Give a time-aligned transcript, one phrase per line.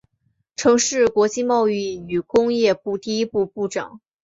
[0.55, 4.01] 曾是国际贸易与工业部第一副部长。